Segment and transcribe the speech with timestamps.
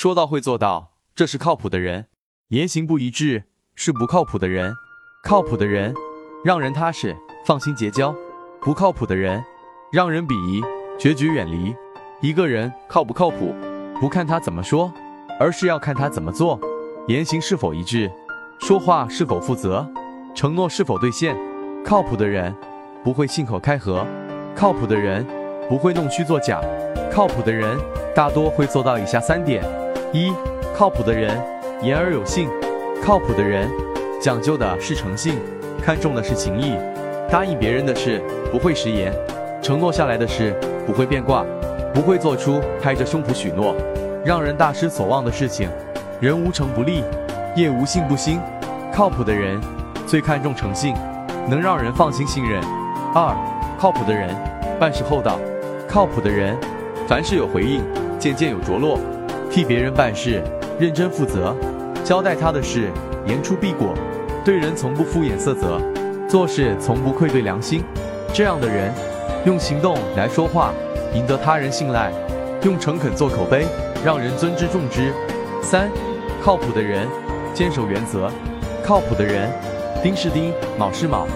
[0.00, 2.04] 说到会做到，这是靠谱的人；
[2.48, 4.72] 言行不一致是不靠谱的人。
[5.22, 5.92] 靠谱的人
[6.42, 8.14] 让人踏实，放心结交；
[8.62, 9.44] 不靠谱的人
[9.92, 10.62] 让人鄙夷，
[10.98, 11.76] 决绝远离。
[12.22, 13.54] 一个人靠不靠谱，
[14.00, 14.90] 不看他怎么说，
[15.38, 16.58] 而是要看他怎么做。
[17.06, 18.10] 言行是否一致，
[18.58, 19.86] 说话是否负责，
[20.34, 21.36] 承诺是否兑现。
[21.84, 22.56] 靠谱的人
[23.04, 24.06] 不会信口开河，
[24.56, 25.26] 靠谱的人
[25.68, 26.58] 不会弄虚作假，
[27.12, 27.78] 靠谱的人
[28.14, 29.62] 大多会做到以下三点。
[30.12, 30.32] 一、
[30.76, 31.40] 靠谱的人
[31.82, 32.48] 言而有信，
[33.00, 33.70] 靠谱的人
[34.20, 35.38] 讲究的是诚信，
[35.80, 36.74] 看重的是情义，
[37.30, 38.20] 答应别人的事
[38.50, 39.14] 不会食言，
[39.62, 40.52] 承诺下来的事
[40.84, 41.44] 不会变卦，
[41.94, 43.72] 不会做出拍着胸脯许诺，
[44.24, 45.68] 让人大失所望的事情。
[46.20, 47.04] 人无诚不立，
[47.54, 48.40] 业无信不兴，
[48.92, 49.60] 靠谱的人
[50.08, 50.92] 最看重诚信，
[51.48, 52.60] 能让人放心信任。
[53.14, 53.32] 二、
[53.78, 54.28] 靠谱的人
[54.78, 55.38] 办事厚道，
[55.88, 56.58] 靠谱的人
[57.06, 57.80] 凡事有回应，
[58.18, 58.98] 件件有着落。
[59.50, 60.40] 替别人办事，
[60.78, 61.54] 认真负责，
[62.04, 62.88] 交代他的事，
[63.26, 63.92] 言出必果，
[64.44, 65.80] 对人从不敷衍塞责，
[66.28, 67.82] 做事从不愧对良心。
[68.32, 68.94] 这样的人，
[69.44, 70.72] 用行动来说话，
[71.14, 72.12] 赢得他人信赖；
[72.62, 73.66] 用诚恳做口碑，
[74.04, 75.12] 让人尊之重之。
[75.60, 75.90] 三，
[76.40, 77.08] 靠谱的人
[77.52, 78.30] 坚守原则，
[78.84, 79.50] 靠谱的人
[80.00, 81.26] 丁是丁，卯是卯，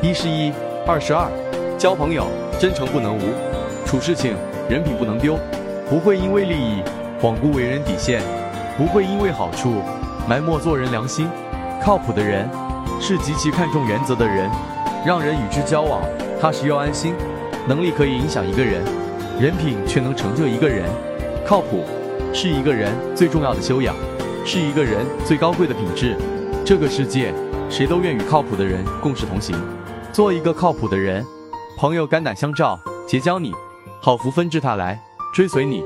[0.00, 0.52] 一是一，
[0.86, 1.28] 二是二。
[1.76, 3.20] 交朋友真诚不能无，
[3.84, 4.36] 处事情
[4.68, 5.36] 人品不能丢，
[5.90, 6.80] 不会因为利益。
[7.24, 8.22] 罔顾为人底线，
[8.76, 9.80] 不会因为好处
[10.28, 11.26] 埋没做人良心。
[11.82, 12.46] 靠谱的人
[13.00, 14.50] 是极其看重原则的人，
[15.06, 16.02] 让人与之交往
[16.38, 17.14] 踏实又安心。
[17.66, 18.84] 能力可以影响一个人，
[19.40, 20.84] 人品却能成就一个人。
[21.46, 21.84] 靠谱
[22.34, 23.94] 是一个人最重要的修养，
[24.44, 26.18] 是一个人最高贵的品质。
[26.62, 27.32] 这个世界，
[27.70, 29.56] 谁都愿与靠谱的人共事同行。
[30.12, 31.24] 做一个靠谱的人，
[31.78, 33.50] 朋友肝胆相照，结交你，
[34.02, 35.02] 好福纷至沓来，
[35.32, 35.82] 追随你。